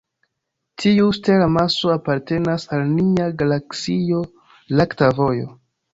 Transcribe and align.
Tiu 0.83 1.09
stel-amaso 1.17 1.93
apartenas 1.95 2.65
al 2.79 2.87
nia 2.95 3.27
galaksio 3.43 4.23
lakta 4.81 5.13
vojo. 5.21 5.47